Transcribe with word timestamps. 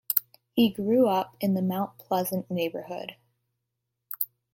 He 0.53 0.71
grew 0.71 1.07
up 1.07 1.37
in 1.39 1.53
the 1.53 1.61
Mount 1.61 1.99
Pleasant 1.99 2.49
neighbourhood. 2.49 3.17